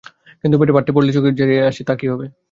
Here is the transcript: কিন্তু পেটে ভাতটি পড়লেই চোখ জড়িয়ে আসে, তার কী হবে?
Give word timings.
কিন্তু 0.43 0.55
পেটে 0.59 0.73
ভাতটি 0.75 0.91
পড়লেই 0.95 1.15
চোখ 1.15 1.23
জড়িয়ে 1.39 1.67
আসে, 1.69 1.81
তার 1.87 1.97
কী 1.97 2.05
হবে? 2.13 2.25